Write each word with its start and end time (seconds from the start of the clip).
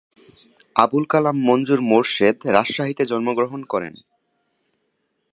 আবুল 0.75 1.03
কালাম 1.05 1.37
মনজুর 1.47 1.79
মোরশেদ 1.81 2.37
রাজশাহীতে 2.47 3.03
জন্মগ্রহণ 3.05 3.61
করেন। 3.63 3.93